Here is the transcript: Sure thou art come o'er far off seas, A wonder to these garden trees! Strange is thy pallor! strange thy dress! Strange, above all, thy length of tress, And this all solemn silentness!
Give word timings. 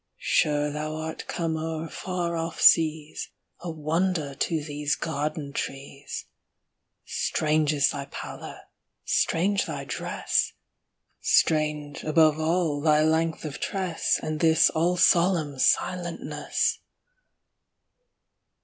Sure 0.17 0.71
thou 0.71 0.95
art 0.95 1.27
come 1.27 1.55
o'er 1.55 1.87
far 1.87 2.35
off 2.35 2.59
seas, 2.59 3.29
A 3.59 3.69
wonder 3.69 4.33
to 4.33 4.63
these 4.63 4.95
garden 4.95 5.53
trees! 5.53 6.25
Strange 7.05 7.71
is 7.71 7.91
thy 7.91 8.05
pallor! 8.05 8.61
strange 9.05 9.67
thy 9.67 9.83
dress! 9.85 10.53
Strange, 11.21 12.03
above 12.03 12.39
all, 12.39 12.81
thy 12.81 13.03
length 13.03 13.45
of 13.45 13.59
tress, 13.59 14.19
And 14.23 14.39
this 14.39 14.71
all 14.71 14.97
solemn 14.97 15.59
silentness! 15.59 16.79